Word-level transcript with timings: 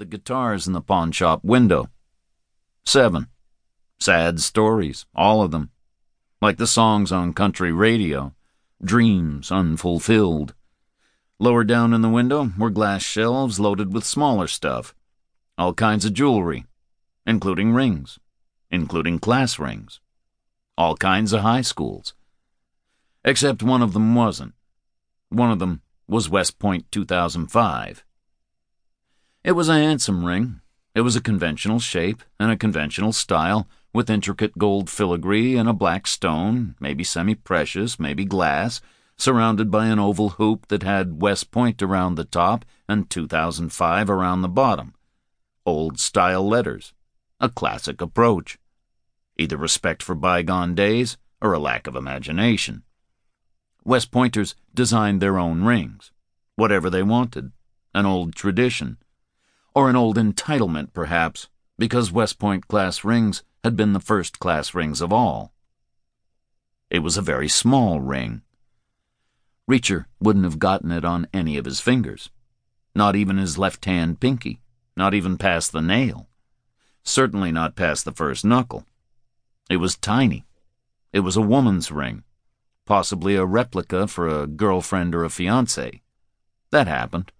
the 0.00 0.06
guitars 0.06 0.66
in 0.66 0.72
the 0.72 0.80
pawn 0.80 1.12
shop 1.12 1.44
window. 1.44 1.90
Seven. 2.86 3.28
Sad 4.00 4.40
stories, 4.40 5.04
all 5.14 5.42
of 5.42 5.50
them. 5.50 5.70
Like 6.40 6.56
the 6.56 6.66
songs 6.66 7.12
on 7.12 7.34
country 7.34 7.70
radio. 7.70 8.34
Dreams 8.82 9.52
unfulfilled. 9.52 10.54
Lower 11.38 11.64
down 11.64 11.92
in 11.92 12.00
the 12.00 12.08
window 12.08 12.50
were 12.58 12.70
glass 12.70 13.02
shelves 13.02 13.60
loaded 13.60 13.92
with 13.92 14.06
smaller 14.06 14.46
stuff. 14.46 14.94
All 15.58 15.74
kinds 15.74 16.06
of 16.06 16.14
jewelry, 16.14 16.64
including 17.26 17.74
rings, 17.74 18.18
including 18.70 19.18
class 19.18 19.58
rings. 19.58 20.00
All 20.78 20.96
kinds 20.96 21.34
of 21.34 21.42
high 21.42 21.60
schools. 21.60 22.14
Except 23.22 23.62
one 23.62 23.82
of 23.82 23.92
them 23.92 24.14
wasn't. 24.14 24.54
One 25.28 25.50
of 25.50 25.58
them 25.58 25.82
was 26.08 26.30
West 26.30 26.58
Point 26.58 26.90
2005. 26.90 28.02
It 29.42 29.52
was 29.52 29.70
a 29.70 29.74
handsome 29.74 30.26
ring. 30.26 30.60
It 30.94 31.00
was 31.00 31.16
a 31.16 31.20
conventional 31.20 31.80
shape 31.80 32.22
and 32.38 32.50
a 32.50 32.58
conventional 32.58 33.14
style, 33.14 33.66
with 33.90 34.10
intricate 34.10 34.58
gold 34.58 34.90
filigree 34.90 35.56
and 35.56 35.66
a 35.66 35.72
black 35.72 36.06
stone, 36.06 36.74
maybe 36.78 37.04
semi 37.04 37.34
precious, 37.34 37.98
maybe 37.98 38.26
glass, 38.26 38.82
surrounded 39.16 39.70
by 39.70 39.86
an 39.86 39.98
oval 39.98 40.30
hoop 40.30 40.68
that 40.68 40.82
had 40.82 41.22
West 41.22 41.50
Point 41.50 41.82
around 41.82 42.16
the 42.16 42.24
top 42.24 42.66
and 42.86 43.08
2005 43.08 44.10
around 44.10 44.42
the 44.42 44.48
bottom. 44.48 44.94
Old 45.64 45.98
style 45.98 46.46
letters. 46.46 46.92
A 47.40 47.48
classic 47.48 48.02
approach. 48.02 48.58
Either 49.38 49.56
respect 49.56 50.02
for 50.02 50.14
bygone 50.14 50.74
days 50.74 51.16
or 51.40 51.54
a 51.54 51.58
lack 51.58 51.86
of 51.86 51.96
imagination. 51.96 52.82
West 53.84 54.10
Pointers 54.10 54.54
designed 54.74 55.22
their 55.22 55.38
own 55.38 55.64
rings, 55.64 56.12
whatever 56.56 56.90
they 56.90 57.02
wanted, 57.02 57.52
an 57.94 58.04
old 58.04 58.34
tradition 58.34 58.98
or 59.74 59.88
an 59.88 59.96
old 59.96 60.16
entitlement, 60.16 60.92
perhaps, 60.92 61.48
because 61.78 62.12
West 62.12 62.38
Point 62.38 62.68
class 62.68 63.04
rings 63.04 63.42
had 63.62 63.76
been 63.76 63.92
the 63.92 64.00
first 64.00 64.38
class 64.38 64.74
rings 64.74 65.00
of 65.00 65.12
all. 65.12 65.52
It 66.90 67.00
was 67.00 67.16
a 67.16 67.22
very 67.22 67.48
small 67.48 68.00
ring. 68.00 68.42
Reacher 69.70 70.06
wouldn't 70.20 70.44
have 70.44 70.58
gotten 70.58 70.90
it 70.90 71.04
on 71.04 71.28
any 71.32 71.56
of 71.56 71.64
his 71.64 71.80
fingers, 71.80 72.30
not 72.94 73.14
even 73.14 73.38
his 73.38 73.58
left 73.58 73.84
hand 73.84 74.18
pinky, 74.18 74.60
not 74.96 75.14
even 75.14 75.38
past 75.38 75.72
the 75.72 75.80
nail, 75.80 76.28
certainly 77.04 77.52
not 77.52 77.76
past 77.76 78.04
the 78.04 78.12
first 78.12 78.44
knuckle. 78.44 78.84
It 79.68 79.76
was 79.76 79.96
tiny. 79.96 80.44
It 81.12 81.20
was 81.20 81.36
a 81.36 81.42
woman's 81.42 81.92
ring, 81.92 82.24
possibly 82.84 83.36
a 83.36 83.44
replica 83.44 84.08
for 84.08 84.26
a 84.26 84.48
girlfriend 84.48 85.14
or 85.14 85.22
a 85.22 85.30
fiance. 85.30 86.02
That 86.70 86.88
happened 86.88 87.30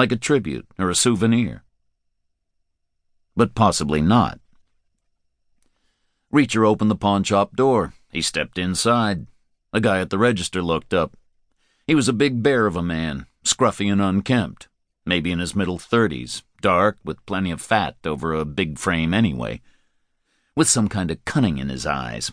like 0.00 0.12
a 0.12 0.16
tribute 0.16 0.66
or 0.78 0.88
a 0.88 0.94
souvenir. 0.94 1.62
But 3.36 3.54
possibly 3.54 4.00
not. 4.00 4.40
Reacher 6.32 6.66
opened 6.66 6.90
the 6.90 6.96
pawn 6.96 7.22
shop 7.22 7.54
door. 7.54 7.92
He 8.10 8.22
stepped 8.22 8.56
inside. 8.56 9.26
A 9.74 9.80
guy 9.80 10.00
at 10.00 10.08
the 10.08 10.16
register 10.16 10.62
looked 10.62 10.94
up. 10.94 11.18
He 11.86 11.94
was 11.94 12.08
a 12.08 12.14
big 12.14 12.42
bear 12.42 12.64
of 12.64 12.76
a 12.76 12.82
man, 12.82 13.26
scruffy 13.44 13.92
and 13.92 14.00
unkempt, 14.00 14.68
maybe 15.04 15.32
in 15.32 15.38
his 15.38 15.54
middle 15.54 15.78
thirties, 15.78 16.44
dark, 16.62 16.96
with 17.04 17.26
plenty 17.26 17.50
of 17.50 17.60
fat 17.60 17.96
over 18.06 18.32
a 18.32 18.46
big 18.46 18.78
frame 18.78 19.12
anyway, 19.12 19.60
with 20.56 20.66
some 20.66 20.88
kind 20.88 21.10
of 21.10 21.22
cunning 21.26 21.58
in 21.58 21.68
his 21.68 21.84
eyes. 21.84 22.32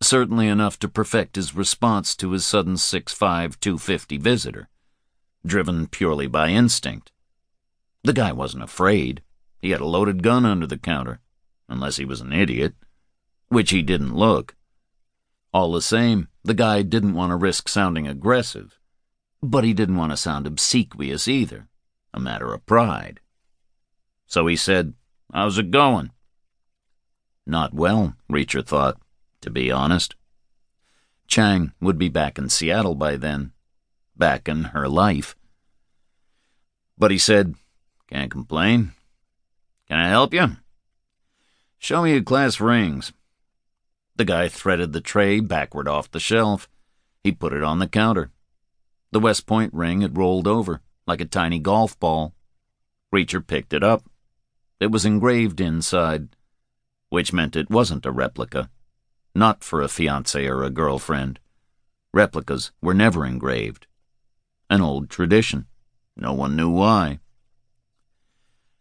Certainly 0.00 0.46
enough 0.46 0.78
to 0.78 0.88
perfect 0.88 1.34
his 1.34 1.52
response 1.52 2.14
to 2.14 2.30
his 2.30 2.46
sudden 2.46 2.76
six-five, 2.76 3.58
two-fifty 3.58 4.18
visitor 4.18 4.68
driven 5.46 5.86
purely 5.86 6.26
by 6.26 6.48
instinct. 6.48 7.12
The 8.02 8.12
guy 8.12 8.32
wasn't 8.32 8.64
afraid. 8.64 9.22
He 9.60 9.70
had 9.70 9.80
a 9.80 9.86
loaded 9.86 10.22
gun 10.22 10.44
under 10.44 10.66
the 10.66 10.78
counter, 10.78 11.20
unless 11.68 11.96
he 11.96 12.04
was 12.04 12.20
an 12.20 12.32
idiot, 12.32 12.74
which 13.48 13.70
he 13.70 13.82
didn't 13.82 14.14
look. 14.14 14.54
All 15.52 15.72
the 15.72 15.82
same, 15.82 16.28
the 16.44 16.54
guy 16.54 16.82
didn't 16.82 17.14
want 17.14 17.30
to 17.30 17.36
risk 17.36 17.68
sounding 17.68 18.06
aggressive, 18.06 18.78
but 19.42 19.64
he 19.64 19.72
didn't 19.72 19.96
want 19.96 20.12
to 20.12 20.16
sound 20.16 20.46
obsequious 20.46 21.26
either, 21.26 21.68
a 22.12 22.20
matter 22.20 22.52
of 22.52 22.66
pride. 22.66 23.20
So 24.26 24.46
he 24.46 24.56
said, 24.56 24.94
How's 25.32 25.58
it 25.58 25.70
going? 25.70 26.10
Not 27.46 27.74
well, 27.74 28.14
Reacher 28.30 28.64
thought, 28.64 29.00
to 29.40 29.50
be 29.50 29.70
honest. 29.70 30.14
Chang 31.26 31.72
would 31.80 31.98
be 31.98 32.08
back 32.08 32.38
in 32.38 32.48
Seattle 32.48 32.94
by 32.94 33.16
then, 33.16 33.52
back 34.18 34.48
in 34.48 34.64
her 34.64 34.88
life. 34.88 35.36
But 36.98 37.10
he 37.10 37.18
said, 37.18 37.54
Can't 38.08 38.30
complain. 38.30 38.92
Can 39.88 39.98
I 39.98 40.08
help 40.08 40.32
you? 40.32 40.56
Show 41.78 42.02
me 42.02 42.12
your 42.12 42.22
class 42.22 42.60
rings. 42.60 43.12
The 44.16 44.24
guy 44.24 44.48
threaded 44.48 44.92
the 44.92 45.00
tray 45.00 45.40
backward 45.40 45.86
off 45.86 46.10
the 46.10 46.18
shelf. 46.18 46.68
He 47.22 47.32
put 47.32 47.52
it 47.52 47.62
on 47.62 47.78
the 47.78 47.86
counter. 47.86 48.30
The 49.12 49.20
West 49.20 49.46
Point 49.46 49.72
ring 49.74 50.00
had 50.00 50.16
rolled 50.16 50.48
over, 50.48 50.80
like 51.06 51.20
a 51.20 51.26
tiny 51.26 51.58
golf 51.58 51.98
ball. 52.00 52.34
Reacher 53.14 53.46
picked 53.46 53.72
it 53.72 53.82
up. 53.82 54.02
It 54.80 54.90
was 54.90 55.04
engraved 55.04 55.60
inside, 55.60 56.36
which 57.08 57.32
meant 57.32 57.56
it 57.56 57.70
wasn't 57.70 58.06
a 58.06 58.10
replica. 58.10 58.70
Not 59.34 59.62
for 59.62 59.82
a 59.82 59.86
fiancé 59.86 60.48
or 60.48 60.64
a 60.64 60.70
girlfriend. 60.70 61.38
Replicas 62.12 62.72
were 62.80 62.94
never 62.94 63.26
engraved. 63.26 63.86
An 64.68 64.80
old 64.80 65.08
tradition. 65.08 65.66
No 66.16 66.32
one 66.32 66.56
knew 66.56 66.70
why. 66.70 67.20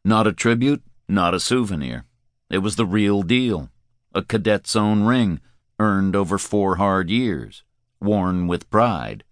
Not 0.03 0.28
a 0.28 0.34
tribute, 0.34 0.84
not 1.07 1.34
a 1.34 1.40
souvenir. 1.40 2.06
It 2.50 2.59
was 2.59 2.75
the 2.75 2.85
real 2.85 3.22
deal. 3.22 3.69
A 4.13 4.22
cadet's 4.22 4.75
own 4.75 5.03
ring, 5.03 5.41
earned 5.79 6.16
over 6.16 6.38
four 6.38 6.78
hard 6.78 7.09
years, 7.09 7.63
worn 8.00 8.47
with 8.47 8.69
pride. 8.69 9.23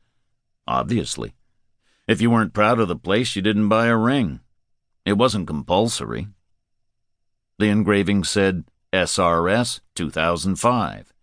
Obviously. 0.68 1.34
If 2.08 2.22
you 2.22 2.30
weren't 2.30 2.54
proud 2.54 2.80
of 2.80 2.88
the 2.88 2.96
place, 2.96 3.36
you 3.36 3.42
didn't 3.42 3.70
buy 3.70 3.88
a 3.88 3.98
ring. 3.98 4.42
It 5.06 5.14
wasn't 5.14 5.48
compulsory. 5.48 6.28
The 7.60 7.70
engraving 7.70 8.26
said 8.26 8.66
SRS 8.92 9.80
2005. 9.96 11.14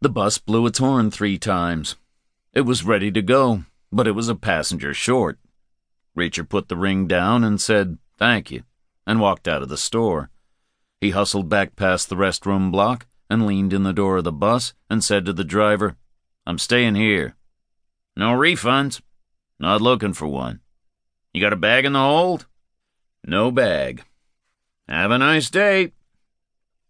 The 0.00 0.08
bus 0.08 0.38
blew 0.38 0.66
its 0.66 0.78
horn 0.78 1.10
three 1.10 1.38
times. 1.38 1.96
It 2.52 2.62
was 2.62 2.84
ready 2.84 3.10
to 3.12 3.22
go, 3.22 3.64
but 3.92 4.06
it 4.06 4.12
was 4.12 4.28
a 4.28 4.34
passenger 4.34 4.94
short. 4.94 5.38
Reacher 6.16 6.48
put 6.48 6.68
the 6.68 6.76
ring 6.76 7.06
down 7.06 7.44
and 7.44 7.60
said, 7.60 7.98
Thank 8.18 8.50
you, 8.50 8.62
and 9.06 9.20
walked 9.20 9.48
out 9.48 9.62
of 9.62 9.68
the 9.68 9.76
store. 9.76 10.30
He 11.00 11.10
hustled 11.10 11.48
back 11.48 11.76
past 11.76 12.08
the 12.08 12.16
restroom 12.16 12.70
block 12.70 13.06
and 13.28 13.46
leaned 13.46 13.72
in 13.72 13.84
the 13.84 13.92
door 13.92 14.18
of 14.18 14.24
the 14.24 14.32
bus 14.32 14.74
and 14.90 15.02
said 15.02 15.24
to 15.24 15.32
the 15.32 15.44
driver, 15.44 15.96
I'm 16.46 16.58
staying 16.58 16.96
here. 16.96 17.36
No 18.16 18.32
refunds. 18.32 19.00
Not 19.58 19.80
looking 19.80 20.14
for 20.14 20.26
one. 20.26 20.60
You 21.32 21.40
got 21.40 21.52
a 21.52 21.56
bag 21.56 21.84
in 21.84 21.92
the 21.92 22.00
hold? 22.00 22.46
No 23.24 23.50
bag. 23.50 24.04
Have 24.88 25.10
a 25.10 25.18
nice 25.18 25.48
day. 25.48 25.92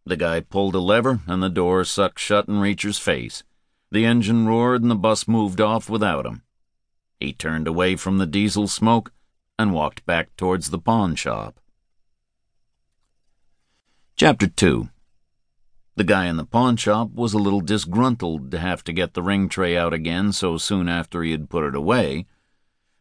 The 0.06 0.16
guy 0.16 0.40
pulled 0.40 0.74
a 0.74 0.78
lever 0.78 1.20
and 1.26 1.42
the 1.42 1.50
door 1.50 1.84
sucked 1.84 2.18
shut 2.18 2.48
in 2.48 2.60
Reacher's 2.60 2.98
face. 2.98 3.44
The 3.92 4.06
engine 4.06 4.46
roared 4.46 4.82
and 4.82 4.90
the 4.90 4.96
bus 4.96 5.28
moved 5.28 5.60
off 5.60 5.90
without 5.90 6.24
him. 6.24 6.42
He 7.20 7.34
turned 7.34 7.68
away 7.68 7.96
from 7.96 8.16
the 8.16 8.26
diesel 8.26 8.66
smoke 8.66 9.12
and 9.58 9.74
walked 9.74 10.06
back 10.06 10.34
towards 10.36 10.70
the 10.70 10.78
pawn 10.78 11.14
shop. 11.14 11.60
Chapter 14.16 14.46
2 14.46 14.88
The 15.96 16.04
guy 16.04 16.26
in 16.26 16.38
the 16.38 16.46
pawn 16.46 16.78
shop 16.78 17.12
was 17.12 17.34
a 17.34 17.38
little 17.38 17.60
disgruntled 17.60 18.50
to 18.50 18.58
have 18.58 18.82
to 18.84 18.94
get 18.94 19.12
the 19.12 19.22
ring 19.22 19.50
tray 19.50 19.76
out 19.76 19.92
again 19.92 20.32
so 20.32 20.56
soon 20.56 20.88
after 20.88 21.22
he 21.22 21.30
had 21.30 21.50
put 21.50 21.64
it 21.64 21.74
away, 21.74 22.24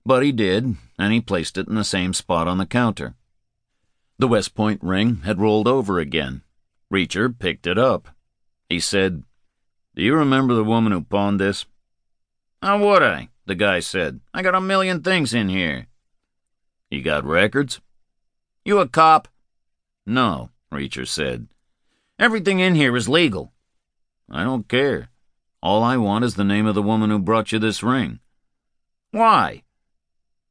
but 0.05 0.21
he 0.21 0.33
did, 0.33 0.75
and 0.97 1.13
he 1.13 1.21
placed 1.21 1.57
it 1.57 1.69
in 1.69 1.75
the 1.75 1.83
same 1.85 2.13
spot 2.13 2.47
on 2.47 2.57
the 2.57 2.65
counter. 2.65 3.15
The 4.17 4.27
West 4.27 4.53
Point 4.53 4.81
ring 4.83 5.21
had 5.23 5.39
rolled 5.39 5.67
over 5.67 5.97
again. 5.97 6.41
Reacher 6.91 7.37
picked 7.37 7.65
it 7.65 7.77
up. 7.77 8.09
He 8.67 8.81
said, 8.81 9.23
Do 9.95 10.03
you 10.03 10.13
remember 10.13 10.53
the 10.53 10.63
woman 10.65 10.91
who 10.91 11.01
pawned 11.01 11.39
this? 11.39 11.65
How 12.61 12.77
would 12.77 13.03
I? 13.03 13.29
the 13.49 13.55
guy 13.55 13.79
said. 13.79 14.19
I 14.31 14.43
got 14.43 14.53
a 14.53 14.61
million 14.61 15.01
things 15.01 15.33
in 15.33 15.49
here. 15.49 15.87
You 16.91 17.01
got 17.01 17.25
records? 17.25 17.81
You 18.63 18.77
a 18.77 18.87
cop? 18.87 19.27
No, 20.05 20.51
Reacher 20.71 21.07
said. 21.07 21.47
Everything 22.19 22.59
in 22.59 22.75
here 22.75 22.95
is 22.95 23.09
legal. 23.09 23.51
I 24.29 24.43
don't 24.43 24.67
care. 24.67 25.09
All 25.63 25.81
I 25.83 25.97
want 25.97 26.25
is 26.25 26.35
the 26.35 26.43
name 26.43 26.67
of 26.67 26.75
the 26.75 26.83
woman 26.83 27.09
who 27.09 27.17
brought 27.17 27.51
you 27.51 27.57
this 27.57 27.81
ring. 27.81 28.19
Why? 29.09 29.63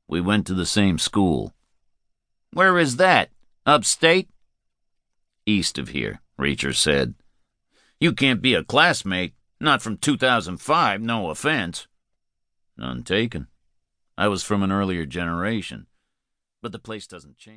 We 0.09 0.21
went 0.21 0.45
to 0.49 0.55
the 0.55 0.67
same 0.67 0.99
school. 0.99 1.55
Where 2.53 2.79
is 2.79 2.97
that? 2.97 3.31
Upstate? 3.65 4.29
East 5.47 5.79
of 5.79 5.91
here, 5.91 6.21
Reacher 6.37 6.75
said. 6.75 7.15
You 8.01 8.13
can't 8.13 8.43
be 8.43 8.55
a 8.55 8.65
classmate. 8.65 9.35
Not 9.61 9.83
from 9.83 9.99
2005, 9.99 11.01
no 11.01 11.31
offense. 11.31 11.87
None 12.79 13.03
taken. 13.03 13.49
I 14.17 14.29
was 14.29 14.45
from 14.45 14.63
an 14.63 14.71
earlier 14.71 15.05
generation. 15.05 15.89
But 16.63 16.71
the 16.73 16.79
place 16.79 17.07
doesn't 17.09 17.37
change. 17.37 17.57